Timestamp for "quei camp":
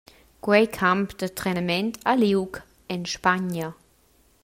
0.45-1.09